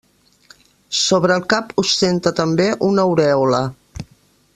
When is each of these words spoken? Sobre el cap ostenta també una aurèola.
Sobre 0.99 1.35
el 1.39 1.45
cap 1.53 1.75
ostenta 1.83 2.33
també 2.39 2.67
una 2.89 3.05
aurèola. 3.11 3.61